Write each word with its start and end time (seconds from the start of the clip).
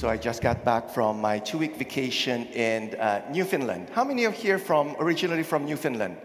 So 0.00 0.08
I 0.08 0.16
just 0.16 0.40
got 0.40 0.64
back 0.64 0.88
from 0.88 1.20
my 1.20 1.38
two 1.38 1.58
week 1.58 1.76
vacation 1.76 2.46
in 2.54 2.94
uh, 2.94 3.20
Newfoundland. 3.30 3.90
How 3.92 4.02
many 4.02 4.24
of 4.24 4.32
here 4.32 4.58
from 4.58 4.96
originally 4.98 5.42
from 5.42 5.66
Newfoundland? 5.66 6.16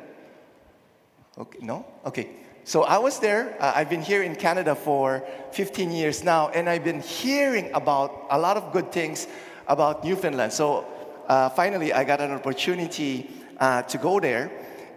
Okay, 1.38 1.60
no? 1.62 1.86
Okay. 2.06 2.30
So 2.64 2.84
I 2.84 2.98
was 3.00 3.20
there. 3.20 3.58
Uh, 3.60 3.74
I've 3.76 3.90
been 3.90 4.02
here 4.02 4.24
in 4.24 4.34
Canada 4.38 4.76
for 4.76 5.28
15 5.52 5.92
years 5.92 6.24
now, 6.24 6.48
and 6.56 6.70
I've 6.70 6.86
been 6.86 7.02
hearing 7.02 7.70
about 7.74 8.28
a 8.30 8.40
lot 8.40 8.56
of 8.56 8.72
good 8.72 8.94
things 8.94 9.28
about 9.68 10.06
Newfoundland. 10.06 10.54
So 10.54 10.86
uh, 11.28 11.50
finally, 11.50 11.92
I 11.92 12.06
got 12.06 12.22
an 12.22 12.32
opportunity 12.32 13.30
uh, 13.60 13.82
to 13.82 13.98
go 13.98 14.22
there. 14.22 14.52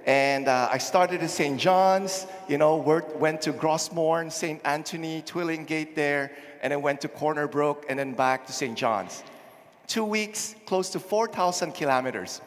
And 0.08 0.48
uh, 0.48 0.70
I 0.72 0.78
started 0.78 1.22
at 1.22 1.28
St. 1.28 1.60
John's, 1.60 2.26
you 2.48 2.56
know, 2.56 2.76
went 2.76 3.42
to 3.42 3.52
Gros 3.52 3.92
Morne, 3.92 4.30
St. 4.30 4.58
Anthony, 4.64 5.20
Twillingate 5.20 5.94
there, 5.94 6.32
and 6.62 6.70
then 6.70 6.80
went 6.80 7.02
to 7.02 7.08
Corner 7.08 7.46
Brook, 7.46 7.84
and 7.90 7.98
then 7.98 8.14
back 8.14 8.46
to 8.46 8.52
St. 8.54 8.74
John's. 8.74 9.22
Two 9.86 10.06
weeks, 10.06 10.54
close 10.64 10.88
to 10.90 10.98
4,000 10.98 11.72
kilometers. 11.72 12.40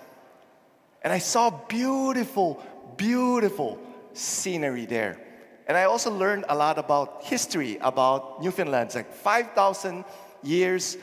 And 1.03 1.13
I 1.13 1.19
saw 1.19 1.52
beautiful, 1.52 2.63
beautiful 2.97 3.77
scenery 4.13 4.88
there. 4.88 5.19
And 5.67 5.77
I 5.77 5.83
also 5.83 6.09
learned 6.09 6.45
a 6.49 6.55
lot 6.55 6.80
about 6.80 7.23
history 7.25 7.77
about 7.81 8.41
Newfoundland, 8.41 8.88
it's 8.88 8.95
like 8.95 9.13
5,000 9.13 10.03
years 10.41 10.97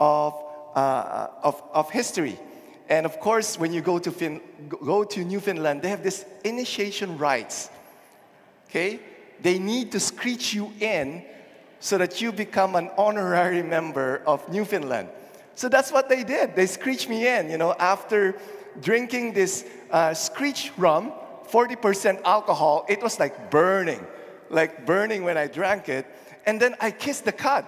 of, 0.00 0.34
uh, 0.74 1.28
of, 1.44 1.62
of 1.72 1.88
history. 1.90 2.36
And 2.90 3.06
of 3.06 3.20
course, 3.20 3.56
when 3.56 3.72
you 3.72 3.80
go 3.80 4.00
to, 4.00 4.10
fin- 4.10 4.40
go 4.68 5.04
to 5.04 5.24
Newfoundland, 5.24 5.80
they 5.80 5.88
have 5.90 6.02
this 6.02 6.26
initiation 6.44 7.16
rites. 7.16 7.70
Okay? 8.68 8.98
They 9.40 9.60
need 9.60 9.92
to 9.92 10.00
screech 10.00 10.52
you 10.52 10.72
in 10.80 11.24
so 11.78 11.96
that 11.98 12.20
you 12.20 12.32
become 12.32 12.74
an 12.74 12.90
honorary 12.98 13.62
member 13.62 14.22
of 14.26 14.46
Newfoundland. 14.52 15.08
So 15.54 15.68
that's 15.68 15.92
what 15.92 16.08
they 16.08 16.24
did. 16.24 16.56
They 16.56 16.66
screeched 16.66 17.08
me 17.08 17.28
in, 17.28 17.48
you 17.48 17.58
know, 17.58 17.74
after 17.78 18.34
drinking 18.80 19.34
this 19.34 19.64
uh, 19.90 20.12
screech 20.12 20.72
rum, 20.76 21.12
40% 21.48 22.22
alcohol, 22.24 22.86
it 22.88 23.02
was 23.02 23.20
like 23.20 23.50
burning, 23.50 24.04
like 24.50 24.84
burning 24.84 25.22
when 25.22 25.36
I 25.36 25.46
drank 25.46 25.88
it. 25.88 26.06
And 26.44 26.60
then 26.60 26.74
I 26.80 26.90
kissed 26.90 27.24
the 27.24 27.32
cud. 27.32 27.66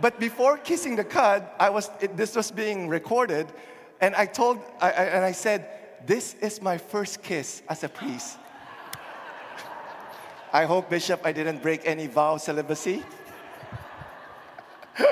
But 0.00 0.18
before 0.20 0.58
kissing 0.58 0.96
the 0.96 1.04
cud, 1.04 1.46
I 1.58 1.70
was, 1.70 1.90
it, 2.00 2.16
this 2.16 2.36
was 2.36 2.50
being 2.50 2.88
recorded, 2.88 3.46
and 4.00 4.14
I 4.14 4.26
told, 4.26 4.58
I, 4.80 4.90
I, 4.90 5.04
and 5.04 5.24
I 5.24 5.32
said, 5.32 5.68
This 6.06 6.34
is 6.40 6.60
my 6.60 6.78
first 6.78 7.22
kiss 7.22 7.62
as 7.68 7.84
a 7.84 7.88
priest. 7.88 8.38
I 10.52 10.64
hope, 10.64 10.88
Bishop, 10.88 11.20
I 11.24 11.32
didn't 11.32 11.62
break 11.62 11.82
any 11.84 12.06
vow 12.06 12.36
celibacy. 12.36 13.02
uh, 14.98 15.06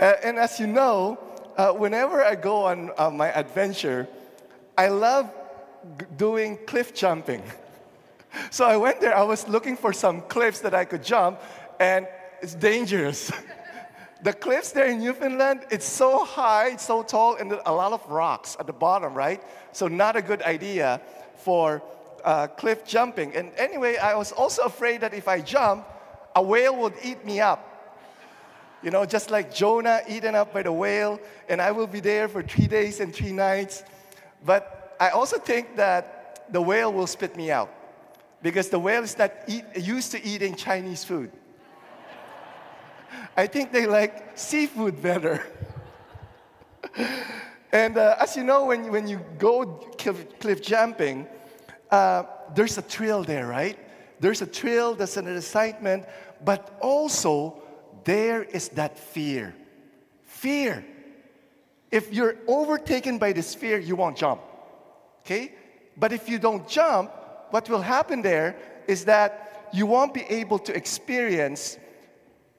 and 0.00 0.38
as 0.38 0.58
you 0.58 0.66
know, 0.66 1.18
uh, 1.56 1.72
whenever 1.72 2.24
I 2.24 2.34
go 2.34 2.64
on 2.64 2.90
uh, 2.96 3.10
my 3.10 3.28
adventure, 3.32 4.08
I 4.78 4.88
love 4.88 5.30
g- 5.98 6.06
doing 6.16 6.58
cliff 6.66 6.94
jumping. 6.94 7.42
so 8.50 8.64
I 8.64 8.76
went 8.76 9.00
there, 9.00 9.14
I 9.14 9.22
was 9.22 9.46
looking 9.48 9.76
for 9.76 9.92
some 9.92 10.22
cliffs 10.22 10.60
that 10.60 10.74
I 10.74 10.84
could 10.84 11.04
jump, 11.04 11.40
and 11.78 12.06
it's 12.40 12.54
dangerous. 12.54 13.30
the 14.22 14.32
cliffs 14.32 14.70
there 14.70 14.86
in 14.86 15.00
Newfoundland, 15.00 15.66
it's 15.70 15.86
so 15.86 16.24
high, 16.24 16.70
it's 16.70 16.86
so 16.86 17.02
tall, 17.02 17.36
and 17.36 17.52
a 17.52 17.72
lot 17.72 17.92
of 17.92 18.08
rocks 18.08 18.56
at 18.60 18.66
the 18.66 18.72
bottom, 18.72 19.14
right? 19.14 19.42
So, 19.72 19.88
not 19.88 20.14
a 20.14 20.22
good 20.22 20.42
idea 20.42 21.00
for 21.36 21.82
uh, 22.24 22.46
cliff 22.46 22.84
jumping. 22.84 23.34
And 23.34 23.52
anyway, 23.56 23.96
I 23.96 24.14
was 24.14 24.30
also 24.30 24.62
afraid 24.62 25.00
that 25.00 25.12
if 25.12 25.26
I 25.26 25.40
jump, 25.40 25.84
a 26.36 26.42
whale 26.42 26.76
would 26.76 26.94
eat 27.02 27.24
me 27.24 27.40
up. 27.40 27.68
You 28.82 28.90
know, 28.90 29.04
just 29.04 29.30
like 29.30 29.52
Jonah 29.54 30.02
eaten 30.08 30.34
up 30.34 30.52
by 30.52 30.62
the 30.62 30.72
whale, 30.72 31.20
and 31.48 31.60
I 31.60 31.72
will 31.72 31.86
be 31.86 32.00
there 32.00 32.28
for 32.28 32.42
three 32.42 32.66
days 32.66 33.00
and 33.00 33.14
three 33.14 33.32
nights. 33.32 33.82
But 34.44 34.96
I 35.00 35.10
also 35.10 35.38
think 35.38 35.76
that 35.76 36.46
the 36.52 36.60
whale 36.60 36.92
will 36.92 37.06
spit 37.06 37.36
me 37.36 37.50
out 37.50 37.70
because 38.42 38.68
the 38.68 38.78
whale 38.78 39.02
is 39.02 39.16
not 39.18 39.32
eat, 39.46 39.64
used 39.76 40.12
to 40.12 40.24
eating 40.24 40.54
Chinese 40.54 41.04
food. 41.04 41.30
I 43.36 43.46
think 43.46 43.72
they 43.72 43.86
like 43.86 44.38
seafood 44.38 45.00
better. 45.00 45.44
and 47.72 47.96
uh, 47.96 48.16
as 48.20 48.36
you 48.36 48.44
know, 48.44 48.66
when, 48.66 48.90
when 48.90 49.06
you 49.06 49.20
go 49.38 49.64
cliff, 49.98 50.38
cliff 50.38 50.62
jumping, 50.62 51.26
uh, 51.90 52.24
there's 52.54 52.78
a 52.78 52.82
thrill 52.82 53.22
there, 53.22 53.46
right? 53.46 53.78
There's 54.20 54.42
a 54.42 54.46
thrill, 54.46 54.94
there's 54.94 55.16
an 55.16 55.34
excitement, 55.34 56.06
but 56.44 56.78
also 56.80 57.62
there 58.04 58.42
is 58.42 58.68
that 58.70 58.98
fear. 58.98 59.54
Fear. 60.24 60.84
If 61.90 62.12
you're 62.12 62.36
overtaken 62.46 63.18
by 63.18 63.32
this 63.32 63.54
fear, 63.54 63.78
you 63.78 63.96
won't 63.96 64.16
jump. 64.16 64.40
Okay? 65.20 65.52
But 65.96 66.12
if 66.12 66.28
you 66.28 66.38
don't 66.38 66.66
jump, 66.66 67.10
what 67.50 67.68
will 67.68 67.82
happen 67.82 68.22
there 68.22 68.56
is 68.88 69.04
that 69.04 69.68
you 69.72 69.86
won't 69.86 70.14
be 70.14 70.22
able 70.22 70.58
to 70.60 70.74
experience 70.74 71.78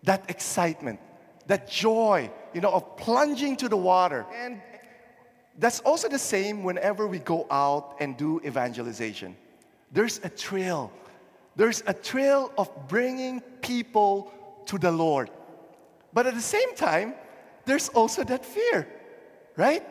that 0.04 0.30
excitement, 0.30 1.00
that 1.48 1.70
joy, 1.70 2.30
you 2.54 2.62
know, 2.62 2.72
of 2.72 2.98
plunging 2.98 3.56
to 3.58 3.70
the 3.70 3.78
water. 3.78 4.26
And 4.36 4.62
that's 5.60 5.80
also 5.82 6.10
the 6.10 6.20
same 6.20 6.64
whenever 6.64 7.08
we 7.08 7.20
go 7.20 7.48
out 7.50 7.98
and 8.00 8.18
do 8.18 8.42
evangelization. 8.46 9.36
There's 9.92 10.20
a 10.24 10.30
thrill. 10.30 10.92
There's 11.56 11.84
a 11.86 11.94
thrill 11.94 12.52
of 12.58 12.70
bringing 12.88 13.42
people 13.62 14.32
to 14.66 14.78
the 14.78 14.92
Lord. 14.92 15.30
But 16.14 16.28
at 16.28 16.34
the 16.34 16.42
same 16.42 16.76
time, 16.76 17.16
there's 17.66 17.90
also 17.90 18.24
that 18.24 18.46
fear, 18.46 18.88
right? 19.56 19.84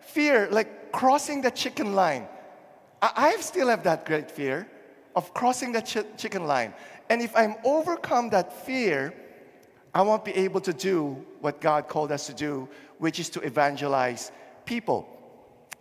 Fear, 0.00 0.48
like 0.50 0.92
crossing 0.92 1.42
the 1.42 1.50
chicken 1.50 1.94
line. 1.94 2.26
I, 3.02 3.12
I 3.16 3.36
still 3.40 3.68
have 3.68 3.84
that 3.84 4.06
great 4.06 4.30
fear 4.30 4.66
of 5.14 5.32
crossing 5.34 5.72
the 5.72 5.80
ch- 5.80 6.06
chicken 6.16 6.46
line. 6.46 6.74
And 7.08 7.20
if 7.20 7.34
I'm 7.36 7.56
overcome 7.64 8.30
that 8.30 8.64
fear, 8.64 9.12
I 9.94 10.02
won't 10.02 10.24
be 10.24 10.34
able 10.34 10.60
to 10.62 10.72
do 10.72 11.24
what 11.40 11.60
God 11.60 11.88
called 11.88 12.12
us 12.12 12.26
to 12.26 12.34
do, 12.34 12.68
which 12.98 13.18
is 13.18 13.28
to 13.30 13.40
evangelize 13.40 14.30
people. 14.64 15.08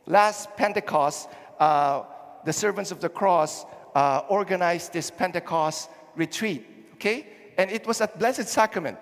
Last 0.08 0.56
Pentecost, 0.58 1.30
uh, 1.60 2.04
the 2.44 2.54
servants 2.54 2.92
of 2.92 3.02
the 3.02 3.10
cross 3.10 3.66
uh, 3.94 4.22
organized 4.30 4.94
this 4.94 5.12
Pentecost 5.12 5.90
retreat, 6.16 6.66
okay? 6.94 7.28
And 7.58 7.70
it 7.70 7.86
was 7.86 8.02
at 8.02 8.18
Blessed 8.18 8.48
Sacrament. 8.48 8.98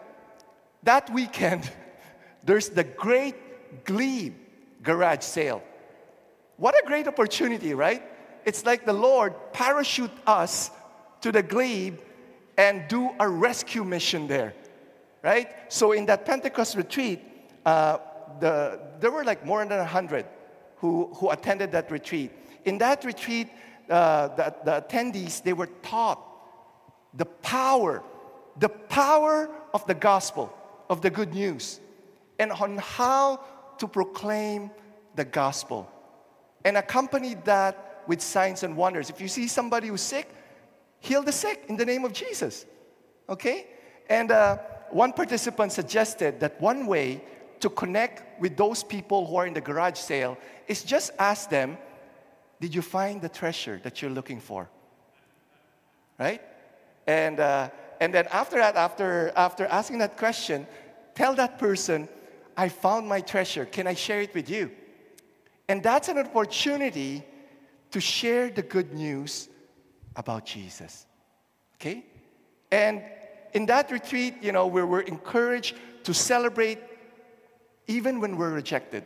That 0.83 1.09
weekend, 1.09 1.71
there's 2.43 2.69
the 2.69 2.83
great 2.83 3.85
Glebe 3.85 4.33
garage 4.83 5.23
sale. 5.23 5.63
What 6.57 6.75
a 6.75 6.85
great 6.85 7.07
opportunity, 7.07 7.73
right? 7.73 8.03
It's 8.43 8.65
like 8.65 8.85
the 8.85 8.93
Lord 8.93 9.33
parachute 9.53 10.11
us 10.25 10.71
to 11.21 11.31
the 11.31 11.43
Glebe 11.43 11.99
and 12.57 12.87
do 12.87 13.11
a 13.19 13.29
rescue 13.29 13.83
mission 13.83 14.27
there 14.27 14.53
right? 15.27 15.49
So 15.67 15.91
in 15.91 16.05
that 16.05 16.25
Pentecost 16.25 16.77
retreat, 16.77 17.19
uh, 17.65 17.97
the, 18.39 18.79
there 19.01 19.11
were 19.11 19.25
like 19.25 19.45
more 19.45 19.59
than 19.65 19.77
100 19.77 20.25
who, 20.77 21.13
who 21.15 21.31
attended 21.31 21.73
that 21.73 21.91
retreat. 21.91 22.31
In 22.63 22.77
that 22.77 23.03
retreat, 23.03 23.49
uh, 23.89 24.29
the, 24.29 24.55
the 24.63 24.81
attendees, 24.81 25.43
they 25.43 25.51
were 25.51 25.69
taught 25.91 26.19
the 27.13 27.25
power, 27.25 28.03
the 28.57 28.69
power 28.69 29.49
of 29.73 29.85
the 29.85 29.93
gospel, 29.93 30.45
of 30.89 31.01
the 31.01 31.09
good 31.09 31.33
news, 31.33 31.81
and 32.39 32.53
on 32.53 32.77
how 32.77 33.41
to 33.79 33.87
proclaim 33.87 34.71
the 35.15 35.25
gospel. 35.25 35.91
And 36.63 36.77
accompanied 36.77 37.43
that 37.43 38.03
with 38.07 38.21
signs 38.21 38.63
and 38.63 38.77
wonders. 38.77 39.09
If 39.09 39.19
you 39.19 39.27
see 39.27 39.49
somebody 39.49 39.87
who's 39.89 40.01
sick, 40.01 40.29
heal 41.01 41.21
the 41.21 41.33
sick 41.33 41.65
in 41.67 41.75
the 41.75 41.85
name 41.85 42.05
of 42.05 42.13
Jesus. 42.13 42.65
Okay? 43.27 43.67
And 44.09 44.31
uh, 44.31 44.57
one 44.91 45.13
participant 45.13 45.71
suggested 45.71 46.39
that 46.39 46.59
one 46.61 46.87
way 46.87 47.23
to 47.59 47.69
connect 47.69 48.39
with 48.39 48.55
those 48.55 48.83
people 48.83 49.25
who 49.25 49.35
are 49.35 49.47
in 49.47 49.53
the 49.53 49.61
garage 49.61 49.97
sale 49.97 50.37
is 50.67 50.83
just 50.83 51.11
ask 51.17 51.49
them, 51.49 51.77
Did 52.59 52.73
you 52.75 52.81
find 52.81 53.21
the 53.21 53.29
treasure 53.29 53.79
that 53.83 54.01
you're 54.01 54.11
looking 54.11 54.39
for? 54.39 54.69
Right? 56.19 56.41
And, 57.05 57.39
uh, 57.39 57.69
and 57.99 58.13
then 58.13 58.27
after 58.31 58.57
that, 58.57 58.75
after, 58.75 59.31
after 59.35 59.65
asking 59.65 59.99
that 59.99 60.17
question, 60.17 60.67
tell 61.15 61.35
that 61.35 61.57
person, 61.57 62.07
I 62.55 62.69
found 62.69 63.07
my 63.07 63.21
treasure. 63.21 63.65
Can 63.65 63.87
I 63.87 63.93
share 63.93 64.21
it 64.21 64.33
with 64.33 64.49
you? 64.49 64.71
And 65.69 65.83
that's 65.83 66.09
an 66.09 66.17
opportunity 66.17 67.23
to 67.91 67.99
share 67.99 68.49
the 68.49 68.61
good 68.61 68.93
news 68.93 69.49
about 70.15 70.45
Jesus. 70.45 71.05
Okay? 71.75 72.05
And 72.71 73.03
in 73.57 73.65
that 73.65 73.89
retreat, 73.89 74.35
you 74.39 74.51
know, 74.51 74.67
we 74.67 74.83
were 74.83 75.01
encouraged 75.01 75.75
to 76.03 76.13
celebrate 76.13 76.77
even 77.87 78.21
when 78.21 78.37
we're 78.37 78.51
rejected. 78.51 79.03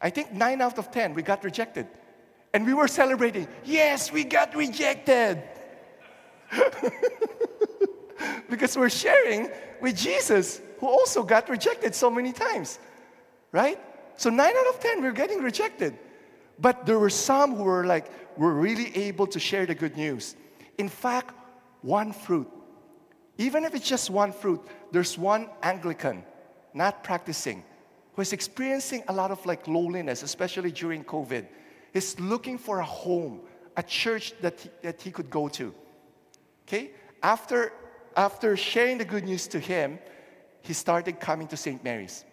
I 0.00 0.10
think 0.10 0.32
nine 0.32 0.60
out 0.60 0.78
of 0.78 0.90
10, 0.90 1.14
we 1.14 1.22
got 1.22 1.44
rejected. 1.44 1.86
And 2.52 2.66
we 2.66 2.74
were 2.74 2.88
celebrating, 2.88 3.46
yes, 3.64 4.10
we 4.10 4.24
got 4.24 4.56
rejected. 4.56 5.44
because 8.50 8.76
we're 8.76 8.90
sharing 8.90 9.48
with 9.80 9.96
Jesus. 9.96 10.60
who 10.80 10.88
also 10.88 11.22
got 11.22 11.48
rejected 11.48 11.94
so 11.94 12.10
many 12.10 12.32
times, 12.32 12.80
right? 13.52 13.78
So 14.16 14.28
nine 14.28 14.56
out 14.56 14.74
of 14.74 14.80
10 14.80 15.02
we're 15.02 15.12
getting 15.12 15.40
rejected. 15.40 15.96
But 16.58 16.84
there 16.84 16.98
were 16.98 17.10
some 17.10 17.54
who 17.54 17.62
were 17.62 17.86
like, 17.86 18.06
were 18.36 18.54
really 18.54 18.90
able 18.96 19.28
to 19.28 19.38
share 19.38 19.66
the 19.66 19.76
good 19.76 19.96
news. 19.96 20.34
In 20.78 20.88
fact, 20.88 21.32
one 21.82 22.12
fruit, 22.12 22.50
even 23.38 23.64
if 23.64 23.74
it's 23.74 23.88
just 23.88 24.10
one 24.10 24.32
fruit, 24.32 24.60
there's 24.92 25.18
one 25.18 25.48
Anglican 25.62 26.24
not 26.72 27.02
practicing 27.02 27.64
who 28.14 28.22
is 28.22 28.32
experiencing 28.32 29.02
a 29.08 29.12
lot 29.12 29.30
of 29.30 29.44
like 29.44 29.68
loneliness, 29.68 30.22
especially 30.22 30.72
during 30.72 31.04
COVID. 31.04 31.46
He's 31.92 32.18
looking 32.18 32.58
for 32.58 32.80
a 32.80 32.84
home, 32.84 33.40
a 33.76 33.82
church 33.82 34.32
that 34.40 34.60
he, 34.60 34.70
that 34.82 35.00
he 35.00 35.10
could 35.10 35.30
go 35.30 35.48
to. 35.48 35.74
Okay? 36.66 36.90
After, 37.22 37.72
after 38.16 38.56
sharing 38.56 38.98
the 38.98 39.04
good 39.04 39.24
news 39.24 39.46
to 39.48 39.58
him, 39.58 39.98
he 40.62 40.72
started 40.72 41.20
coming 41.20 41.46
to 41.48 41.56
St. 41.56 41.82
Mary's. 41.84 42.24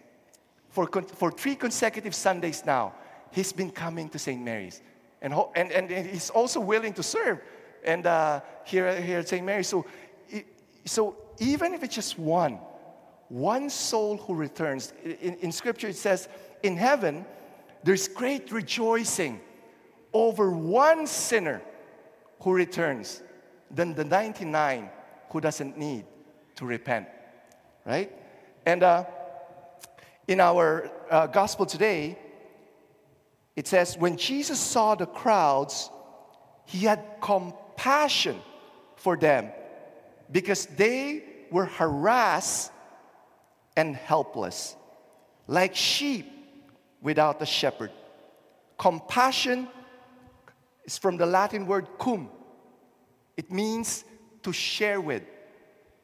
For, 0.70 0.86
for 0.86 1.30
three 1.30 1.54
consecutive 1.54 2.14
Sundays 2.14 2.64
now, 2.64 2.94
he's 3.30 3.52
been 3.52 3.70
coming 3.70 4.08
to 4.08 4.18
St. 4.18 4.42
Mary's. 4.42 4.80
And, 5.22 5.34
and, 5.54 5.70
and, 5.70 6.06
he's 6.06 6.30
also 6.30 6.60
willing 6.60 6.92
to 6.94 7.02
serve 7.02 7.40
and 7.84 8.06
uh, 8.06 8.40
here, 8.64 9.00
here 9.00 9.20
at 9.20 9.28
St. 9.28 9.44
Mary's. 9.44 9.68
So, 9.68 9.86
so 10.84 11.16
even 11.38 11.74
if 11.74 11.82
it's 11.82 11.94
just 11.94 12.18
one, 12.18 12.58
one 13.28 13.70
soul 13.70 14.18
who 14.18 14.34
returns, 14.34 14.92
in, 15.02 15.36
in 15.36 15.52
Scripture 15.52 15.88
it 15.88 15.96
says, 15.96 16.28
in 16.62 16.76
heaven, 16.76 17.24
there's 17.82 18.08
great 18.08 18.52
rejoicing 18.52 19.40
over 20.12 20.50
one 20.50 21.06
sinner 21.06 21.60
who 22.42 22.52
returns 22.52 23.22
than 23.70 23.94
the 23.94 24.04
99 24.04 24.90
who 25.30 25.40
doesn't 25.40 25.76
need 25.76 26.04
to 26.56 26.64
repent. 26.64 27.08
Right? 27.84 28.12
And 28.64 28.82
uh, 28.82 29.04
in 30.28 30.40
our 30.40 30.90
uh, 31.10 31.26
gospel 31.26 31.66
today, 31.66 32.18
it 33.56 33.66
says, 33.66 33.96
when 33.98 34.16
Jesus 34.16 34.58
saw 34.58 34.94
the 34.94 35.06
crowds, 35.06 35.90
he 36.66 36.86
had 36.86 37.04
compassion 37.20 38.40
for 38.96 39.16
them 39.16 39.50
because 40.30 40.66
they 40.66 41.22
were 41.50 41.66
harassed 41.66 42.72
and 43.76 43.96
helpless, 43.96 44.76
like 45.46 45.74
sheep 45.74 46.30
without 47.00 47.40
a 47.42 47.46
shepherd. 47.46 47.90
Compassion 48.78 49.68
is 50.84 50.98
from 50.98 51.16
the 51.16 51.26
Latin 51.26 51.66
word 51.66 51.86
cum. 51.98 52.30
It 53.36 53.50
means 53.50 54.04
to 54.42 54.52
share 54.52 55.00
with, 55.00 55.22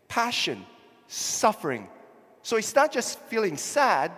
passion, 0.08 0.64
suffering. 1.06 1.88
So 2.42 2.56
it's 2.56 2.74
not 2.74 2.92
just 2.92 3.18
feeling 3.20 3.56
sad, 3.56 4.12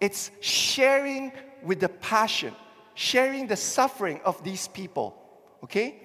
it's 0.00 0.30
sharing 0.40 1.32
with 1.62 1.80
the 1.80 1.88
passion, 1.88 2.54
sharing 2.94 3.46
the 3.46 3.56
suffering 3.56 4.20
of 4.24 4.42
these 4.44 4.68
people. 4.68 5.20
Okay? 5.64 6.02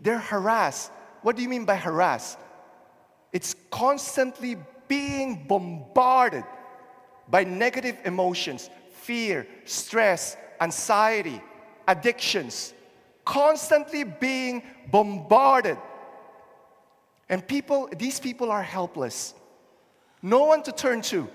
They're 0.00 0.18
harassed. 0.18 0.90
What 1.22 1.36
do 1.36 1.42
you 1.42 1.48
mean 1.48 1.64
by 1.64 1.76
harassed? 1.76 2.38
It's 3.32 3.54
constantly 3.70 4.56
being 4.86 5.46
bombarded 5.46 6.44
by 7.28 7.44
negative 7.44 7.98
emotions, 8.04 8.70
fear, 8.92 9.46
stress, 9.64 10.36
anxiety, 10.60 11.40
addictions, 11.86 12.72
constantly 13.24 14.04
being 14.04 14.62
bombarded. 14.90 15.76
And 17.28 17.46
people, 17.46 17.88
these 17.96 18.18
people 18.18 18.50
are 18.50 18.62
helpless. 18.62 19.34
No 20.22 20.44
one 20.44 20.62
to 20.62 20.72
turn 20.72 21.02
to. 21.02 21.28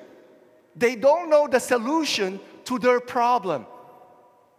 They 0.76 0.96
don't 0.96 1.30
know 1.30 1.48
the 1.48 1.60
solution 1.60 2.40
to 2.66 2.80
their 2.80 3.00
problem. 3.00 3.68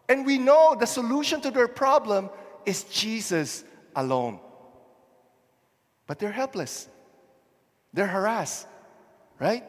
And 0.08 0.24
we 0.24 0.38
know 0.38 0.76
the 0.78 0.86
solution 0.86 1.40
to 1.40 1.50
their 1.50 1.68
problem 1.68 2.30
is 2.64 2.84
Jesus 2.84 3.64
alone. 3.96 4.38
But 6.06 6.18
they're 6.18 6.30
helpless. 6.30 6.88
They're 7.94 8.06
harassed 8.06 8.66
right? 9.38 9.64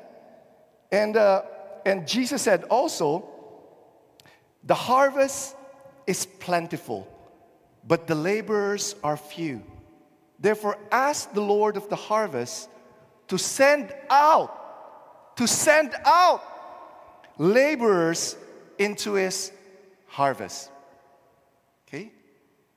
And, 0.92 1.18
uh, 1.18 1.44
and 1.86 2.08
Jesus 2.08 2.42
said 2.42 2.64
also, 2.66 3.30
the 4.64 4.76
harvest 4.76 5.56
is 6.08 6.26
plentiful, 6.26 7.08
but 7.86 8.08
the 8.08 8.16
laborers 8.16 8.96
are 9.04 9.18
few. 9.18 9.64
Therefore, 10.40 10.78
ask 10.92 11.34
the 11.34 11.42
Lord 11.42 11.78
of 11.78 11.90
the 11.90 11.96
harvest 11.96 12.70
to 13.28 13.38
send 13.38 13.94
out, 14.10 15.36
to 15.38 15.48
send 15.48 15.94
out 16.06 16.42
laborers 17.38 18.38
into 18.78 19.14
his 19.14 19.52
harvest. 20.08 20.70
Okay? 21.88 22.12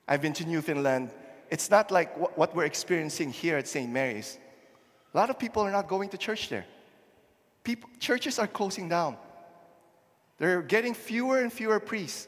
I've 0.07 0.21
been 0.21 0.33
to 0.33 0.45
Newfoundland. 0.45 1.11
It's 1.49 1.69
not 1.69 1.91
like 1.91 2.37
what 2.37 2.55
we're 2.55 2.65
experiencing 2.65 3.31
here 3.31 3.57
at 3.57 3.67
St. 3.67 3.91
Mary's. 3.91 4.37
A 5.13 5.17
lot 5.17 5.29
of 5.29 5.39
people 5.39 5.63
are 5.63 5.71
not 5.71 5.87
going 5.87 6.09
to 6.09 6.17
church 6.17 6.49
there. 6.49 6.65
People, 7.63 7.89
churches 7.99 8.39
are 8.39 8.47
closing 8.47 8.89
down. 8.89 9.17
They're 10.37 10.61
getting 10.61 10.93
fewer 10.93 11.41
and 11.41 11.51
fewer 11.51 11.79
priests, 11.79 12.27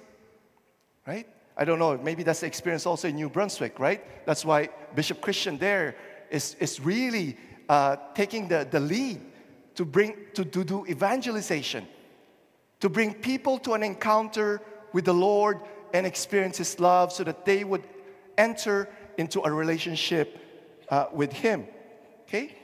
right? 1.07 1.27
I 1.55 1.65
don't 1.65 1.79
know, 1.79 1.97
maybe 1.97 2.23
that's 2.23 2.41
the 2.41 2.47
experience 2.47 2.85
also 2.85 3.07
in 3.07 3.15
New 3.15 3.29
Brunswick, 3.29 3.79
right? 3.79 4.25
That's 4.25 4.43
why 4.43 4.69
Bishop 4.95 5.21
Christian 5.21 5.57
there 5.57 5.95
is, 6.29 6.55
is 6.59 6.79
really 6.79 7.37
uh, 7.69 7.97
taking 8.15 8.47
the, 8.47 8.67
the 8.69 8.79
lead 8.79 9.21
to 9.75 9.85
bring 9.85 10.15
to, 10.33 10.43
to 10.43 10.63
do 10.63 10.85
evangelization, 10.87 11.87
to 12.79 12.89
bring 12.89 13.13
people 13.13 13.57
to 13.59 13.73
an 13.73 13.83
encounter 13.83 14.61
with 14.91 15.05
the 15.05 15.13
Lord 15.13 15.59
and 15.93 16.05
experience 16.05 16.57
His 16.57 16.79
love 16.79 17.13
so 17.13 17.23
that 17.23 17.45
they 17.45 17.63
would 17.63 17.83
enter 18.37 18.89
into 19.17 19.41
a 19.41 19.51
relationship 19.51 20.37
uh, 20.89 21.05
with 21.13 21.31
Him. 21.31 21.65
Okay? 22.23 22.57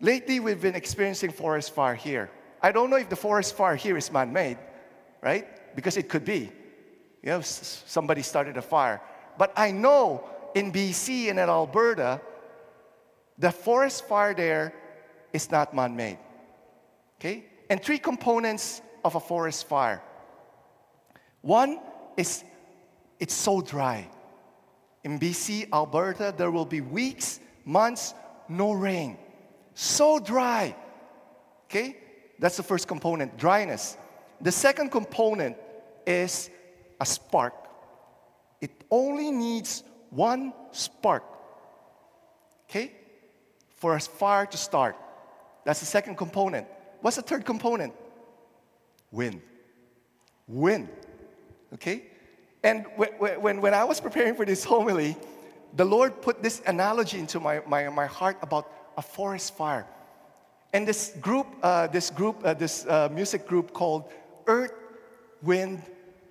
Lately, 0.00 0.40
we've 0.40 0.60
been 0.60 0.74
experiencing 0.74 1.30
forest 1.30 1.74
fire 1.74 1.94
here. 1.94 2.30
I 2.62 2.72
don't 2.72 2.88
know 2.88 2.96
if 2.96 3.10
the 3.10 3.16
forest 3.16 3.54
fire 3.54 3.76
here 3.76 3.98
is 3.98 4.10
man 4.10 4.32
made, 4.32 4.56
right? 5.20 5.46
Because 5.76 5.98
it 5.98 6.08
could 6.08 6.24
be. 6.24 6.50
You 7.22 7.30
know, 7.30 7.40
somebody 7.42 8.22
started 8.22 8.56
a 8.56 8.62
fire. 8.62 9.00
But 9.36 9.52
I 9.56 9.72
know 9.72 10.24
in 10.54 10.72
BC 10.72 11.28
and 11.28 11.38
in 11.38 11.48
Alberta, 11.50 12.20
the 13.38 13.52
forest 13.52 14.08
fire 14.08 14.34
there 14.34 14.72
is 15.34 15.50
not 15.50 15.74
man 15.74 15.94
made. 15.96 16.18
Okay? 17.18 17.44
And 17.68 17.82
three 17.82 17.98
components 17.98 18.80
of 19.04 19.16
a 19.16 19.20
forest 19.20 19.68
fire. 19.68 20.02
One 21.42 21.78
is 22.16 22.42
it's 23.18 23.34
so 23.34 23.60
dry. 23.60 24.08
In 25.04 25.18
BC, 25.18 25.68
Alberta, 25.72 26.34
there 26.36 26.50
will 26.50 26.64
be 26.64 26.80
weeks, 26.80 27.38
months, 27.66 28.14
no 28.48 28.72
rain 28.72 29.18
so 29.80 30.18
dry. 30.18 30.76
Okay? 31.64 31.96
That's 32.38 32.58
the 32.58 32.62
first 32.62 32.86
component, 32.86 33.38
dryness. 33.38 33.96
The 34.42 34.52
second 34.52 34.90
component 34.90 35.56
is 36.06 36.50
a 37.00 37.06
spark. 37.06 37.54
It 38.60 38.72
only 38.90 39.30
needs 39.30 39.82
one 40.10 40.52
spark. 40.72 41.24
Okay? 42.68 42.92
For 43.76 43.96
a 43.96 44.00
fire 44.00 44.44
to 44.46 44.56
start. 44.58 44.96
That's 45.64 45.80
the 45.80 45.86
second 45.86 46.16
component. 46.16 46.66
What's 47.00 47.16
the 47.16 47.22
third 47.22 47.46
component? 47.46 47.94
Wind. 49.10 49.40
Wind. 50.46 50.90
Okay? 51.72 52.04
And 52.62 52.84
when, 52.96 53.62
when 53.62 53.72
I 53.72 53.84
was 53.84 53.98
preparing 53.98 54.34
for 54.34 54.44
this 54.44 54.62
homily, 54.62 55.16
the 55.74 55.86
Lord 55.86 56.20
put 56.20 56.42
this 56.42 56.60
analogy 56.66 57.18
into 57.18 57.40
my, 57.40 57.62
my, 57.66 57.88
my 57.88 58.06
heart 58.06 58.36
about 58.42 58.79
a 58.96 59.02
forest 59.02 59.56
fire. 59.56 59.86
And 60.72 60.86
this 60.86 61.14
group, 61.20 61.46
uh, 61.62 61.88
this 61.88 62.10
group, 62.10 62.42
uh, 62.44 62.54
this 62.54 62.86
uh, 62.86 63.08
music 63.12 63.46
group 63.46 63.72
called 63.72 64.12
Earth, 64.46 64.72
Wind, 65.42 65.82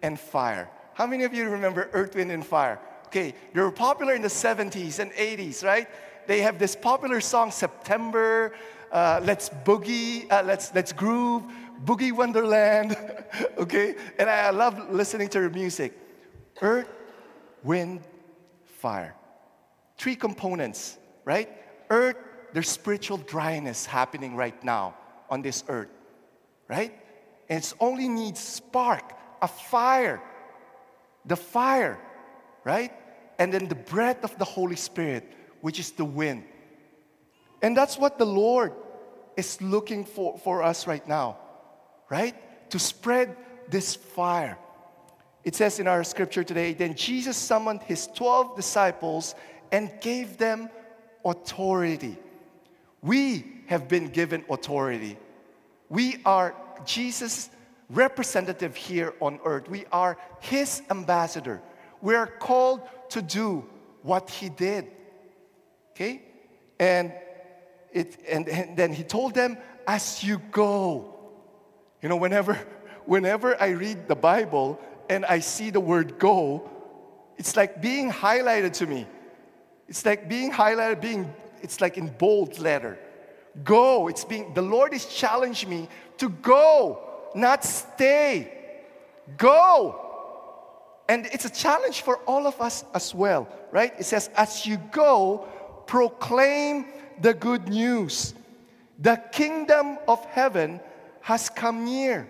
and 0.01 0.19
Fire. 0.19 0.69
How 0.93 1.05
many 1.05 1.23
of 1.23 1.33
you 1.33 1.49
remember 1.49 1.89
Earth, 1.93 2.15
Wind, 2.15 2.31
and 2.31 2.45
Fire? 2.45 2.79
Okay, 3.07 3.33
they 3.53 3.61
were 3.61 3.71
popular 3.71 4.13
in 4.13 4.21
the 4.21 4.27
70s 4.27 4.99
and 4.99 5.11
80s, 5.11 5.63
right? 5.63 5.87
They 6.27 6.41
have 6.41 6.59
this 6.59 6.75
popular 6.75 7.21
song, 7.21 7.51
September, 7.51 8.53
uh, 8.91 9.19
Let's 9.23 9.49
Boogie, 9.49 10.31
uh, 10.31 10.43
let's, 10.43 10.73
let's 10.75 10.93
Groove, 10.93 11.43
Boogie 11.85 12.11
Wonderland, 12.11 12.95
okay? 13.57 13.95
And 14.17 14.29
I 14.29 14.51
love 14.51 14.91
listening 14.91 15.27
to 15.29 15.39
their 15.39 15.49
music. 15.49 15.97
Earth, 16.61 16.87
Wind, 17.63 18.01
Fire. 18.65 19.15
Three 19.97 20.15
components, 20.15 20.97
right? 21.25 21.49
Earth, 21.89 22.17
there's 22.53 22.69
spiritual 22.69 23.17
dryness 23.17 23.85
happening 23.85 24.35
right 24.35 24.63
now 24.63 24.95
on 25.29 25.41
this 25.41 25.63
earth, 25.67 25.89
right? 26.67 26.93
And 27.49 27.63
it 27.63 27.73
only 27.79 28.07
needs 28.07 28.39
spark, 28.39 29.13
a 29.41 29.47
fire, 29.47 30.21
the 31.25 31.35
fire, 31.35 31.99
right? 32.63 32.91
And 33.37 33.53
then 33.53 33.67
the 33.67 33.75
breath 33.75 34.23
of 34.23 34.37
the 34.37 34.45
Holy 34.45 34.75
Spirit, 34.75 35.31
which 35.61 35.79
is 35.79 35.91
the 35.91 36.05
wind. 36.05 36.43
And 37.61 37.75
that's 37.75 37.97
what 37.97 38.17
the 38.17 38.25
Lord 38.25 38.73
is 39.37 39.61
looking 39.61 40.05
for, 40.05 40.37
for 40.37 40.63
us 40.63 40.87
right 40.87 41.05
now, 41.07 41.37
right? 42.09 42.35
To 42.71 42.79
spread 42.79 43.35
this 43.69 43.95
fire. 43.95 44.57
It 45.43 45.55
says 45.55 45.79
in 45.79 45.87
our 45.87 46.03
scripture 46.03 46.43
today, 46.43 46.73
then 46.73 46.95
Jesus 46.95 47.37
summoned 47.37 47.81
his 47.83 48.07
12 48.07 48.55
disciples 48.55 49.35
and 49.71 49.91
gave 50.01 50.37
them 50.37 50.69
authority. 51.23 52.17
We 53.01 53.45
have 53.67 53.87
been 53.87 54.07
given 54.07 54.43
authority. 54.49 55.17
We 55.89 56.21
are 56.25 56.55
Jesus' 56.85 57.49
representative 57.89 58.75
here 58.75 59.13
on 59.19 59.39
earth. 59.45 59.69
We 59.69 59.85
are 59.91 60.17
his 60.39 60.81
ambassador. 60.89 61.61
We 62.01 62.15
are 62.15 62.27
called 62.27 62.81
to 63.09 63.21
do 63.21 63.65
what 64.03 64.29
he 64.29 64.49
did. 64.49 64.87
Okay? 65.91 66.21
And 66.79 67.13
it 67.91 68.17
and, 68.29 68.47
and 68.47 68.77
then 68.77 68.93
he 68.93 69.03
told 69.03 69.33
them, 69.33 69.57
as 69.87 70.23
you 70.23 70.39
go. 70.51 71.15
You 72.01 72.09
know, 72.09 72.15
whenever 72.15 72.53
whenever 73.05 73.61
I 73.61 73.69
read 73.69 74.07
the 74.07 74.15
Bible 74.15 74.79
and 75.09 75.25
I 75.25 75.39
see 75.39 75.71
the 75.71 75.79
word 75.79 76.19
go, 76.19 76.69
it's 77.37 77.55
like 77.55 77.81
being 77.81 78.11
highlighted 78.11 78.73
to 78.73 78.85
me. 78.85 79.07
It's 79.87 80.05
like 80.05 80.29
being 80.29 80.51
highlighted, 80.51 81.01
being, 81.01 81.33
it's 81.61 81.81
like 81.81 81.97
in 81.97 82.07
bold 82.07 82.59
letter. 82.59 82.97
Go. 83.63 84.07
It's 84.07 84.25
being, 84.25 84.53
the 84.53 84.61
Lord 84.61 84.93
is 84.93 85.05
challenging 85.05 85.69
me 85.69 85.89
to 86.17 86.29
go, 86.29 87.01
not 87.35 87.63
stay. 87.63 88.51
Go. 89.37 90.05
And 91.07 91.25
it's 91.27 91.45
a 91.45 91.49
challenge 91.49 92.01
for 92.01 92.17
all 92.27 92.45
of 92.45 92.61
us 92.61 92.83
as 92.93 93.15
well, 93.15 93.47
right? 93.71 93.93
It 93.97 94.05
says, 94.05 94.29
as 94.35 94.65
you 94.65 94.77
go, 94.91 95.47
proclaim 95.87 96.85
the 97.21 97.33
good 97.33 97.67
news. 97.67 98.35
The 98.99 99.21
kingdom 99.31 99.97
of 100.07 100.23
heaven 100.25 100.79
has 101.21 101.49
come 101.49 101.85
near. 101.85 102.29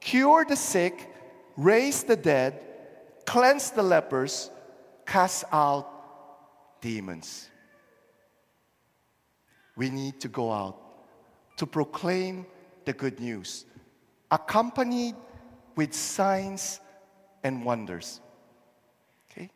Cure 0.00 0.44
the 0.44 0.54
sick, 0.56 1.12
raise 1.56 2.04
the 2.04 2.16
dead, 2.16 2.62
cleanse 3.24 3.70
the 3.70 3.82
lepers, 3.82 4.50
cast 5.04 5.44
out 5.50 6.80
demons. 6.80 7.48
We 9.76 9.90
need 9.90 10.20
to 10.20 10.28
go 10.28 10.50
out 10.52 10.78
to 11.56 11.66
proclaim 11.66 12.46
the 12.84 12.92
good 12.92 13.20
news, 13.20 13.64
accompanied 14.30 15.14
with 15.74 15.92
signs 15.92 16.80
and 17.44 17.64
wonders. 17.64 18.20
Okay? 19.30 19.50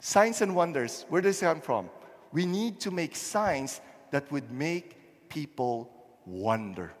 Signs 0.00 0.40
and 0.42 0.54
wonders, 0.54 1.04
where 1.08 1.20
does 1.20 1.42
it 1.42 1.46
come 1.46 1.60
from? 1.60 1.90
We 2.32 2.46
need 2.46 2.80
to 2.80 2.90
make 2.90 3.16
signs 3.16 3.80
that 4.10 4.30
would 4.30 4.50
make 4.50 5.28
people 5.28 5.90
wonder. 6.24 6.92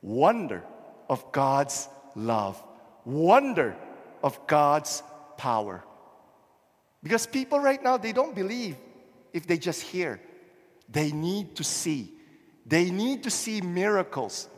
Wonder 0.00 0.62
of 1.08 1.30
God's 1.32 1.88
love. 2.14 2.62
Wonder 3.04 3.76
of 4.22 4.46
God's 4.46 5.02
power. 5.36 5.84
Because 7.02 7.26
people 7.26 7.58
right 7.58 7.82
now, 7.82 7.96
they 7.98 8.12
don't 8.12 8.34
believe 8.34 8.76
if 9.32 9.46
they 9.46 9.58
just 9.58 9.82
hear. 9.82 10.20
They 10.88 11.12
need 11.12 11.56
to 11.56 11.64
see. 11.64 12.12
They 12.66 12.90
need 12.90 13.22
to 13.24 13.30
see 13.30 13.60
miracles. 13.60 14.48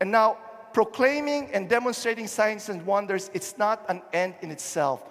And 0.00 0.10
now, 0.10 0.38
proclaiming 0.72 1.50
and 1.52 1.68
demonstrating 1.68 2.26
signs 2.26 2.68
and 2.68 2.84
wonders, 2.84 3.30
it's 3.34 3.56
not 3.58 3.84
an 3.88 4.02
end 4.12 4.34
in 4.42 4.50
itself. 4.50 5.02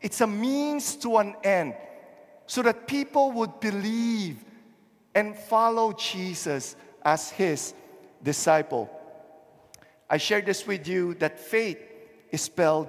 It's 0.00 0.20
a 0.20 0.26
means 0.26 0.96
to 0.96 1.18
an 1.18 1.34
end 1.44 1.74
so 2.46 2.62
that 2.62 2.86
people 2.86 3.32
would 3.32 3.60
believe 3.60 4.44
and 5.14 5.36
follow 5.36 5.92
Jesus 5.92 6.76
as 7.04 7.30
his 7.30 7.74
disciple. 8.22 8.90
I 10.08 10.16
shared 10.16 10.46
this 10.46 10.66
with 10.66 10.88
you 10.88 11.14
that 11.14 11.38
faith 11.38 11.78
is 12.30 12.42
spelled 12.42 12.88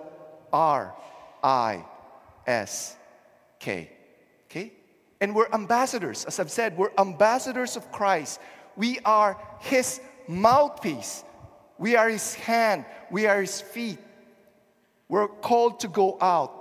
R 0.53 0.95
I 1.43 1.85
S 2.47 2.95
K. 3.59 3.91
And 5.21 5.35
we're 5.35 5.49
ambassadors. 5.51 6.25
As 6.25 6.39
I've 6.39 6.51
said, 6.51 6.77
we're 6.77 6.91
ambassadors 6.97 7.75
of 7.75 7.91
Christ. 7.91 8.39
We 8.75 8.99
are 9.03 9.37
His 9.59 9.99
mouthpiece. 10.27 11.23
We 11.77 11.95
are 11.95 12.09
His 12.09 12.33
hand. 12.35 12.85
We 13.11 13.27
are 13.27 13.41
His 13.41 13.59
feet. 13.59 13.99
We're 15.09 15.27
called 15.27 15.81
to 15.81 15.87
go 15.87 16.17
out. 16.21 16.55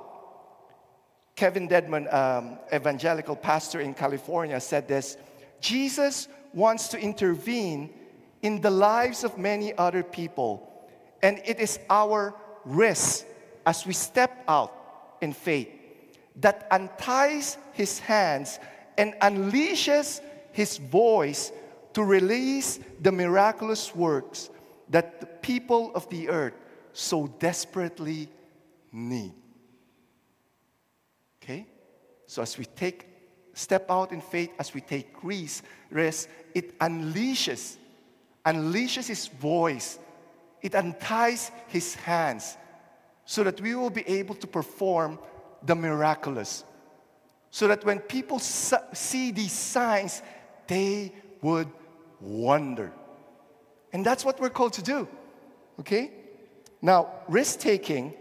Kevin 1.36 1.68
Dedmon, 1.68 2.12
um, 2.12 2.58
evangelical 2.74 3.36
pastor 3.36 3.80
in 3.80 3.94
California, 3.94 4.58
said 4.60 4.88
this 4.88 5.16
Jesus 5.60 6.26
wants 6.52 6.88
to 6.88 6.98
intervene 6.98 7.90
in 8.42 8.60
the 8.60 8.70
lives 8.70 9.22
of 9.22 9.38
many 9.38 9.76
other 9.76 10.02
people, 10.02 10.68
and 11.22 11.40
it 11.44 11.60
is 11.60 11.78
our 11.88 12.34
risk 12.64 13.24
as 13.66 13.86
we 13.86 13.92
step 13.92 14.44
out 14.48 14.72
in 15.20 15.32
faith 15.32 15.77
that 16.40 16.66
unties 16.70 17.58
his 17.72 17.98
hands 17.98 18.58
and 18.96 19.14
unleashes 19.22 20.20
his 20.52 20.78
voice 20.78 21.52
to 21.94 22.02
release 22.02 22.78
the 23.00 23.12
miraculous 23.12 23.94
works 23.94 24.50
that 24.88 25.20
the 25.20 25.26
people 25.26 25.92
of 25.94 26.08
the 26.10 26.28
earth 26.28 26.54
so 26.92 27.26
desperately 27.38 28.28
need. 28.92 29.32
Okay? 31.42 31.66
So 32.26 32.42
as 32.42 32.58
we 32.58 32.64
take 32.64 33.06
step 33.54 33.90
out 33.90 34.12
in 34.12 34.20
faith, 34.20 34.50
as 34.58 34.72
we 34.74 34.80
take 34.80 35.08
risk 35.22 35.64
it 36.54 36.78
unleashes, 36.78 37.76
unleashes 38.44 39.08
his 39.08 39.26
voice. 39.26 39.98
It 40.62 40.74
unties 40.74 41.50
his 41.68 41.94
hands 41.94 42.56
so 43.24 43.44
that 43.44 43.60
we 43.60 43.74
will 43.74 43.90
be 43.90 44.08
able 44.08 44.34
to 44.36 44.46
perform 44.46 45.18
the 45.62 45.74
miraculous. 45.74 46.64
So 47.50 47.68
that 47.68 47.84
when 47.84 47.98
people 48.00 48.38
see 48.38 49.30
these 49.30 49.52
signs, 49.52 50.22
they 50.66 51.12
would 51.42 51.68
wonder. 52.20 52.92
And 53.92 54.04
that's 54.04 54.24
what 54.24 54.38
we're 54.40 54.50
called 54.50 54.74
to 54.74 54.82
do. 54.82 55.08
Okay? 55.80 56.10
Now, 56.82 57.08
risk 57.28 57.60
taking 57.60 58.14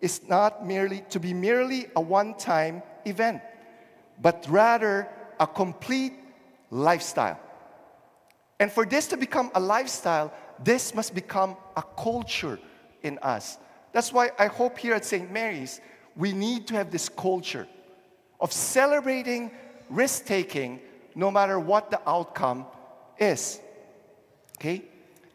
is 0.00 0.28
not 0.28 0.66
merely 0.66 1.02
to 1.10 1.20
be 1.20 1.34
merely 1.34 1.86
a 1.96 2.00
one 2.00 2.34
time 2.34 2.82
event, 3.04 3.42
but 4.20 4.46
rather 4.48 5.08
a 5.38 5.46
complete 5.46 6.14
lifestyle. 6.70 7.38
And 8.58 8.70
for 8.70 8.86
this 8.86 9.06
to 9.08 9.16
become 9.16 9.50
a 9.54 9.60
lifestyle, 9.60 10.32
this 10.62 10.94
must 10.94 11.14
become 11.14 11.56
a 11.76 11.82
culture 11.82 12.58
in 13.02 13.18
us. 13.22 13.58
That's 13.92 14.12
why 14.12 14.30
I 14.38 14.46
hope 14.46 14.78
here 14.78 14.94
at 14.94 15.04
St. 15.04 15.30
Mary's, 15.30 15.80
we 16.20 16.34
need 16.34 16.66
to 16.66 16.74
have 16.74 16.90
this 16.90 17.08
culture 17.08 17.66
of 18.40 18.52
celebrating 18.52 19.50
risk 19.88 20.26
taking 20.26 20.78
no 21.14 21.30
matter 21.30 21.58
what 21.58 21.90
the 21.90 22.00
outcome 22.06 22.66
is. 23.18 23.58
Okay? 24.58 24.84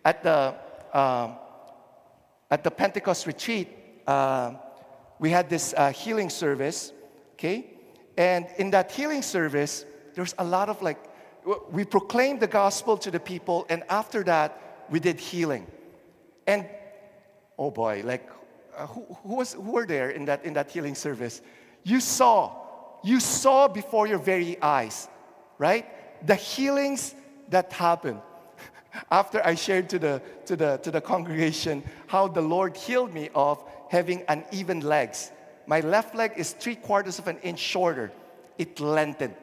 At 0.06 0.22
the, 0.22 0.54
uh, 0.94 1.32
at 2.52 2.64
the 2.64 2.70
Pentecost 2.70 3.26
retreat, 3.26 3.68
uh, 4.06 4.54
we 5.18 5.32
had 5.32 5.50
this 5.50 5.74
uh, 5.76 5.92
healing 5.92 6.30
service. 6.30 6.94
Okay? 7.34 7.66
And 8.16 8.46
in 8.58 8.70
that 8.70 8.92
healing 8.92 9.24
service, 9.24 9.86
there's 10.14 10.36
a 10.38 10.46
lot 10.46 10.70
of 10.70 10.84
like, 10.84 11.00
we 11.72 11.84
proclaimed 11.84 12.40
the 12.40 12.48
gospel 12.48 12.96
to 12.98 13.10
the 13.10 13.20
people, 13.20 13.66
and 13.70 13.84
after 13.90 14.24
that, 14.24 14.86
we 14.92 15.00
did 15.00 15.20
healing. 15.20 15.66
And 16.46 16.68
oh 17.58 17.72
boy, 17.72 18.04
like 18.06 18.30
uh, 18.78 18.88
who, 18.88 19.06
who, 19.24 19.36
was, 19.36 19.54
who 19.54 19.72
were 19.72 19.86
there 19.86 20.10
in 20.10 20.26
that, 20.26 20.46
in 20.46 20.54
that 20.54 20.72
healing 20.72 20.96
service? 20.96 21.42
You 21.84 22.00
saw, 22.00 22.56
you 23.04 23.20
saw 23.20 23.68
before 23.68 24.08
your 24.08 24.18
very 24.18 24.62
eyes, 24.62 25.08
right? 25.58 25.86
The 26.26 26.36
healings 26.36 27.16
that 27.50 27.72
happened. 27.74 28.22
After 29.12 29.46
I 29.46 29.56
shared 29.56 29.90
to 29.90 30.00
the, 30.00 30.22
to, 30.46 30.56
the, 30.56 30.78
to 30.78 30.92
the 30.92 31.02
congregation 31.02 31.84
how 32.08 32.28
the 32.28 32.42
Lord 32.42 32.76
healed 32.76 33.14
me 33.14 33.30
of 33.36 33.64
having 33.90 34.24
uneven 34.28 34.82
legs. 34.82 35.32
My 35.68 35.80
left 35.82 36.16
leg 36.16 36.34
is 36.38 36.54
three 36.54 36.76
quarters 36.76 37.20
of 37.20 37.28
an 37.28 37.38
inch 37.40 37.60
shorter. 37.60 38.12
It 38.58 38.80
lengthened. 38.80 39.36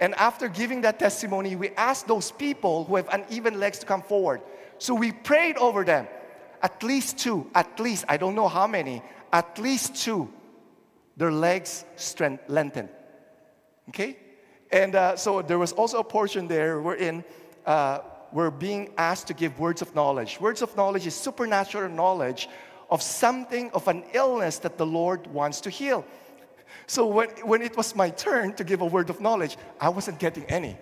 And 0.00 0.14
after 0.16 0.48
giving 0.48 0.80
that 0.82 0.98
testimony, 0.98 1.54
we 1.54 1.70
asked 1.70 2.08
those 2.08 2.32
people 2.32 2.84
who 2.84 2.96
have 2.96 3.08
uneven 3.12 3.60
legs 3.60 3.78
to 3.80 3.86
come 3.86 4.02
forward. 4.02 4.40
So 4.78 4.94
we 4.94 5.12
prayed 5.12 5.56
over 5.58 5.84
them 5.84 6.08
at 6.62 6.82
least 6.82 7.18
two, 7.18 7.50
at 7.54 7.78
least, 7.80 8.04
I 8.08 8.16
don't 8.16 8.34
know 8.34 8.48
how 8.48 8.66
many, 8.66 9.02
at 9.32 9.58
least 9.58 9.96
two, 9.96 10.32
their 11.16 11.32
legs 11.32 11.84
strength, 11.96 12.44
lengthened. 12.48 12.88
Okay? 13.88 14.16
And 14.70 14.94
uh, 14.94 15.16
so 15.16 15.42
there 15.42 15.58
was 15.58 15.72
also 15.72 15.98
a 15.98 16.04
portion 16.04 16.48
there 16.48 16.80
wherein 16.80 17.24
uh, 17.66 18.00
we're 18.32 18.50
being 18.50 18.90
asked 18.96 19.26
to 19.26 19.34
give 19.34 19.58
words 19.58 19.82
of 19.82 19.94
knowledge. 19.94 20.40
Words 20.40 20.62
of 20.62 20.74
knowledge 20.76 21.06
is 21.06 21.14
supernatural 21.14 21.90
knowledge 21.90 22.48
of 22.90 23.02
something, 23.02 23.70
of 23.72 23.88
an 23.88 24.04
illness 24.12 24.58
that 24.58 24.78
the 24.78 24.86
Lord 24.86 25.26
wants 25.26 25.60
to 25.62 25.70
heal. 25.70 26.04
So 26.86 27.06
when, 27.06 27.28
when 27.44 27.62
it 27.62 27.76
was 27.76 27.94
my 27.94 28.10
turn 28.10 28.54
to 28.54 28.64
give 28.64 28.80
a 28.80 28.86
word 28.86 29.10
of 29.10 29.20
knowledge, 29.20 29.56
I 29.80 29.88
wasn't 29.88 30.18
getting 30.18 30.44
any. 30.44 30.76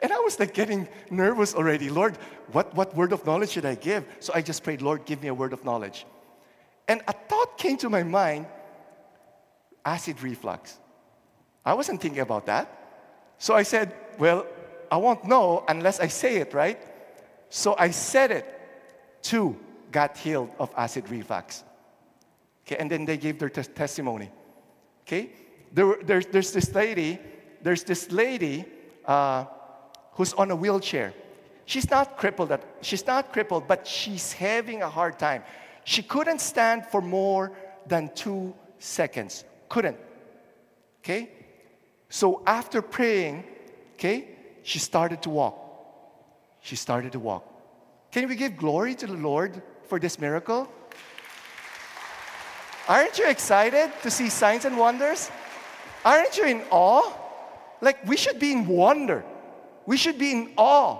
And 0.00 0.12
I 0.12 0.18
was 0.20 0.38
like 0.38 0.54
getting 0.54 0.88
nervous 1.10 1.54
already. 1.54 1.90
Lord, 1.90 2.16
what, 2.52 2.74
what 2.74 2.94
word 2.94 3.12
of 3.12 3.24
knowledge 3.26 3.50
should 3.50 3.64
I 3.64 3.74
give? 3.74 4.04
So 4.20 4.32
I 4.34 4.42
just 4.42 4.62
prayed, 4.62 4.82
Lord, 4.82 5.04
give 5.04 5.22
me 5.22 5.28
a 5.28 5.34
word 5.34 5.52
of 5.52 5.64
knowledge. 5.64 6.06
And 6.88 7.02
a 7.06 7.12
thought 7.12 7.56
came 7.58 7.76
to 7.78 7.90
my 7.90 8.02
mind 8.02 8.46
acid 9.84 10.22
reflux. 10.22 10.78
I 11.64 11.74
wasn't 11.74 12.00
thinking 12.00 12.20
about 12.20 12.46
that. 12.46 12.66
So 13.38 13.54
I 13.54 13.62
said, 13.62 13.94
Well, 14.18 14.46
I 14.90 14.96
won't 14.96 15.24
know 15.24 15.64
unless 15.68 16.00
I 16.00 16.08
say 16.08 16.36
it, 16.36 16.52
right? 16.52 16.78
So 17.48 17.74
I 17.78 17.90
said 17.90 18.30
it. 18.30 18.46
Two 19.22 19.56
got 19.92 20.16
healed 20.16 20.50
of 20.58 20.72
acid 20.76 21.08
reflux. 21.10 21.64
Okay, 22.66 22.76
and 22.76 22.90
then 22.90 23.04
they 23.04 23.16
gave 23.16 23.38
their 23.38 23.50
t- 23.50 23.62
testimony. 23.62 24.30
Okay, 25.02 25.30
there, 25.72 25.96
there's, 26.02 26.26
there's 26.26 26.52
this 26.52 26.74
lady, 26.74 27.18
there's 27.62 27.84
this 27.84 28.10
lady 28.12 28.64
uh, 29.04 29.44
who's 30.14 30.32
on 30.34 30.50
a 30.50 30.56
wheelchair. 30.56 31.12
She's 31.66 31.90
not 31.90 32.16
crippled. 32.16 32.50
At, 32.52 32.64
she's 32.80 33.06
not 33.06 33.32
crippled, 33.32 33.68
but 33.68 33.86
she's 33.86 34.32
having 34.32 34.82
a 34.82 34.88
hard 34.88 35.18
time. 35.18 35.44
She 35.84 36.02
couldn't 36.02 36.40
stand 36.40 36.86
for 36.86 37.00
more 37.00 37.52
than 37.86 38.10
two 38.14 38.54
seconds. 38.78 39.44
Couldn't. 39.68 39.96
Okay? 41.00 41.30
So 42.08 42.42
after 42.46 42.82
praying, 42.82 43.44
okay, 43.94 44.28
she 44.62 44.78
started 44.78 45.22
to 45.22 45.30
walk. 45.30 45.56
She 46.60 46.76
started 46.76 47.12
to 47.12 47.18
walk. 47.18 47.44
Can 48.10 48.28
we 48.28 48.34
give 48.34 48.56
glory 48.56 48.94
to 48.96 49.06
the 49.06 49.14
Lord 49.14 49.62
for 49.84 49.98
this 49.98 50.18
miracle? 50.18 50.68
Aren't 52.88 53.18
you 53.18 53.28
excited 53.28 53.92
to 54.02 54.10
see 54.10 54.28
signs 54.28 54.64
and 54.64 54.76
wonders? 54.76 55.30
Aren't 56.04 56.36
you 56.36 56.44
in 56.46 56.62
awe? 56.70 57.12
Like, 57.80 58.04
we 58.06 58.16
should 58.16 58.38
be 58.40 58.52
in 58.52 58.66
wonder. 58.66 59.24
We 59.86 59.96
should 59.96 60.18
be 60.18 60.32
in 60.32 60.52
awe 60.56 60.98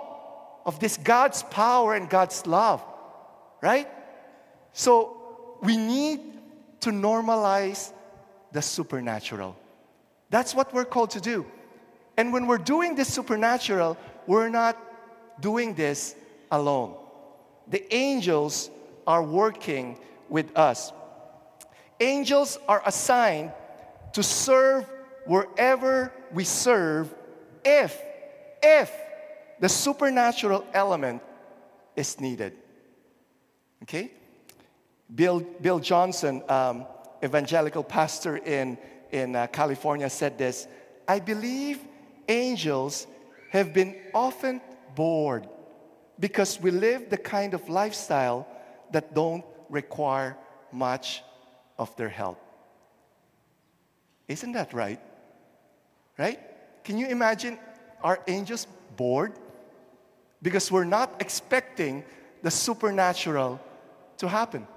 of 0.65 0.79
this 0.79 0.97
God's 0.97 1.43
power 1.43 1.95
and 1.95 2.09
God's 2.09 2.45
love, 2.45 2.83
right? 3.61 3.87
So, 4.73 5.17
we 5.61 5.77
need 5.77 6.19
to 6.81 6.89
normalize 6.89 7.91
the 8.51 8.61
supernatural. 8.61 9.55
That's 10.29 10.55
what 10.55 10.73
we're 10.73 10.85
called 10.85 11.11
to 11.11 11.21
do. 11.21 11.45
And 12.17 12.33
when 12.33 12.47
we're 12.47 12.57
doing 12.57 12.95
this 12.95 13.13
supernatural, 13.13 13.97
we're 14.27 14.49
not 14.49 14.77
doing 15.41 15.73
this 15.75 16.15
alone. 16.51 16.95
The 17.67 17.93
angels 17.93 18.69
are 19.07 19.23
working 19.23 19.99
with 20.29 20.57
us. 20.57 20.91
Angels 21.99 22.57
are 22.67 22.81
assigned 22.85 23.51
to 24.13 24.23
serve 24.23 24.89
wherever 25.25 26.11
we 26.33 26.43
serve 26.43 27.13
if, 27.63 28.01
if 28.61 28.91
the 29.59 29.69
supernatural 29.69 30.65
element 30.73 31.21
is 31.95 32.19
needed. 32.19 32.53
Okay? 33.83 34.11
Bill, 35.13 35.39
Bill 35.39 35.79
Johnson, 35.79 36.43
um, 36.47 36.85
evangelical 37.23 37.83
pastor 37.83 38.37
in, 38.37 38.77
in 39.11 39.35
uh, 39.35 39.47
California, 39.47 40.09
said 40.09 40.37
this 40.37 40.67
I 41.07 41.19
believe 41.19 41.79
angels 42.27 43.07
have 43.49 43.73
been 43.73 43.95
often 44.13 44.61
bored 44.95 45.47
because 46.19 46.59
we 46.61 46.71
live 46.71 47.09
the 47.09 47.17
kind 47.17 47.53
of 47.53 47.67
lifestyle 47.67 48.47
that 48.91 49.13
don't 49.13 49.43
require 49.69 50.37
much 50.71 51.23
of 51.77 51.93
their 51.97 52.09
help. 52.09 52.39
Isn't 54.27 54.53
that 54.53 54.73
right? 54.73 55.01
Right? 56.17 56.39
Can 56.83 56.97
you 56.97 57.07
imagine 57.07 57.57
our 58.03 58.19
angels 58.27 58.67
bored? 58.95 59.33
Because 60.41 60.71
we're 60.71 60.85
not 60.85 61.15
expecting 61.19 62.03
the 62.41 62.51
supernatural 62.51 63.59
to 64.17 64.27
happen. 64.27 64.67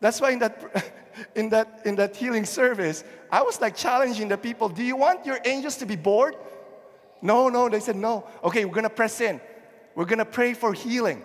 That's 0.00 0.20
why 0.20 0.32
in 0.32 0.40
that, 0.40 0.94
in 1.36 1.48
that, 1.50 1.82
in 1.84 1.96
that 1.96 2.16
healing 2.16 2.44
service, 2.44 3.04
I 3.30 3.42
was 3.42 3.60
like 3.60 3.76
challenging 3.76 4.28
the 4.28 4.36
people 4.36 4.68
do 4.68 4.82
you 4.82 4.96
want 4.96 5.24
your 5.24 5.38
angels 5.44 5.76
to 5.78 5.86
be 5.86 5.96
bored? 5.96 6.36
No, 7.22 7.48
no. 7.48 7.68
They 7.68 7.80
said, 7.80 7.96
no. 7.96 8.26
Okay, 8.42 8.64
we're 8.64 8.74
going 8.74 8.82
to 8.82 8.90
press 8.90 9.20
in. 9.20 9.40
We're 9.94 10.06
going 10.06 10.18
to 10.18 10.24
pray 10.24 10.54
for 10.54 10.72
healing. 10.72 11.22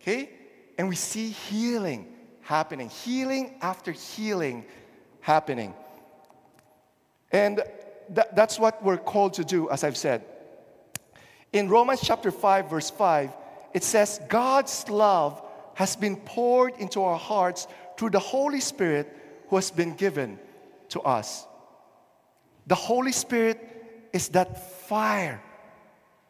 Okay? 0.00 0.30
And 0.76 0.88
we 0.88 0.96
see 0.96 1.28
healing 1.28 2.12
happening, 2.40 2.88
healing 2.88 3.54
after 3.60 3.92
healing 3.92 4.64
happening. 5.20 5.74
And 7.30 7.62
that's 8.34 8.58
what 8.58 8.82
we're 8.82 8.98
called 8.98 9.34
to 9.34 9.44
do, 9.44 9.70
as 9.70 9.84
I've 9.84 9.96
said. 9.96 10.24
In 11.52 11.68
Romans 11.68 12.00
chapter 12.02 12.30
5, 12.30 12.70
verse 12.70 12.90
5, 12.90 13.30
it 13.74 13.84
says, 13.84 14.20
God's 14.28 14.88
love 14.88 15.42
has 15.74 15.96
been 15.96 16.16
poured 16.16 16.76
into 16.78 17.02
our 17.02 17.18
hearts 17.18 17.66
through 17.96 18.10
the 18.10 18.18
Holy 18.18 18.60
Spirit 18.60 19.14
who 19.48 19.56
has 19.56 19.70
been 19.70 19.94
given 19.94 20.38
to 20.90 21.00
us. 21.02 21.46
The 22.66 22.74
Holy 22.74 23.12
Spirit 23.12 24.08
is 24.12 24.28
that 24.28 24.80
fire, 24.86 25.42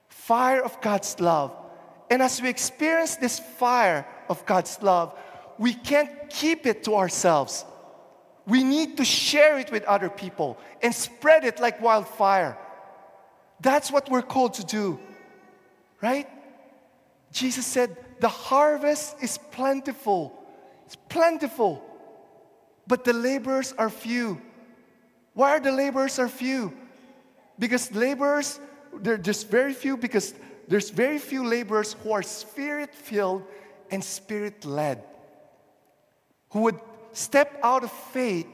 fire 0.08 0.62
of 0.62 0.80
God's 0.80 1.18
love. 1.20 1.54
And 2.10 2.22
as 2.22 2.40
we 2.42 2.48
experience 2.48 3.16
this 3.16 3.38
fire 3.38 4.06
of 4.28 4.44
God's 4.46 4.78
love, 4.82 5.18
we 5.58 5.74
can't 5.74 6.30
keep 6.30 6.66
it 6.66 6.84
to 6.84 6.94
ourselves. 6.94 7.64
We 8.46 8.64
need 8.64 8.96
to 8.96 9.04
share 9.04 9.58
it 9.58 9.70
with 9.70 9.84
other 9.84 10.08
people 10.10 10.58
and 10.82 10.94
spread 10.94 11.44
it 11.44 11.60
like 11.60 11.80
wildfire. 11.80 12.58
That's 13.60 13.92
what 13.92 14.10
we're 14.10 14.22
called 14.22 14.54
to 14.54 14.64
do, 14.64 14.98
right? 16.02 16.28
Jesus 17.32 17.64
said, 17.64 17.96
The 18.20 18.28
harvest 18.28 19.16
is 19.22 19.38
plentiful. 19.38 20.38
It's 20.84 20.96
plentiful, 21.08 21.82
but 22.86 23.04
the 23.04 23.14
laborers 23.14 23.72
are 23.78 23.88
few. 23.88 24.40
Why 25.32 25.56
are 25.56 25.60
the 25.60 25.72
laborers 25.72 26.18
are 26.18 26.28
few? 26.28 26.74
Because 27.58 27.94
laborers, 27.94 28.60
they're 28.92 29.16
just 29.16 29.48
very 29.48 29.72
few 29.72 29.96
because 29.96 30.34
there's 30.68 30.90
very 30.90 31.18
few 31.18 31.46
laborers 31.46 31.94
who 32.02 32.12
are 32.12 32.22
spirit 32.22 32.94
filled 32.94 33.44
and 33.90 34.04
spirit 34.04 34.64
led 34.66 35.02
who 36.52 36.60
would 36.60 36.78
step 37.12 37.58
out 37.62 37.82
of 37.82 37.90
faith 37.90 38.46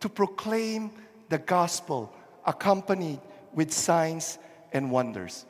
to 0.00 0.08
proclaim 0.08 0.90
the 1.30 1.38
gospel 1.38 2.12
accompanied 2.46 3.20
with 3.54 3.72
signs 3.72 4.38
and 4.72 4.90
wonders. 4.90 5.44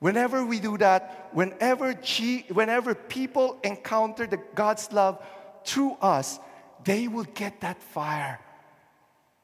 Whenever 0.00 0.44
we 0.44 0.60
do 0.60 0.76
that, 0.78 1.28
whenever, 1.32 1.94
G, 1.94 2.46
whenever 2.48 2.94
people 2.94 3.58
encounter 3.62 4.26
the 4.26 4.40
God's 4.54 4.90
love 4.92 5.22
through 5.64 5.92
us, 6.00 6.40
they 6.84 7.06
will 7.06 7.24
get 7.34 7.60
that 7.60 7.82
fire. 7.82 8.40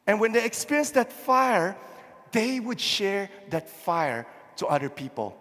And 0.06 0.18
when 0.18 0.32
they 0.32 0.44
experience 0.44 0.90
that 0.92 1.12
fire, 1.12 1.76
they 2.32 2.58
would 2.58 2.80
share 2.80 3.28
that 3.50 3.68
fire 3.68 4.26
to 4.56 4.66
other 4.66 4.88
people. 4.88 5.36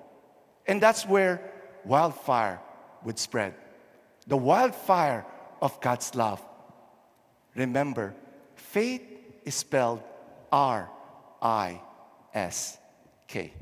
And 0.68 0.82
that's 0.82 1.06
where 1.06 1.40
wildfire 1.86 2.60
would 3.04 3.18
spread. 3.18 3.54
The 4.28 4.38
wildfire 4.38 5.26
of 5.62 5.80
God's 5.80 6.14
love. 6.16 6.42
Remember, 7.56 8.14
faith 8.56 9.02
is 9.46 9.56
spelled 9.56 10.04
R 10.52 10.90
I 11.42 11.82
S 12.34 12.78
K. 13.28 13.54